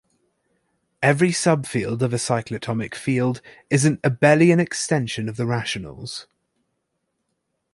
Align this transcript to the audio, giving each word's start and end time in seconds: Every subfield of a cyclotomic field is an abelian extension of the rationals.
Every 1.03 1.29
subfield 1.29 2.01
of 2.01 2.11
a 2.11 2.15
cyclotomic 2.17 2.95
field 2.95 3.39
is 3.69 3.85
an 3.85 3.97
abelian 3.97 4.59
extension 4.59 5.29
of 5.29 5.37
the 5.37 5.45
rationals. 5.45 6.25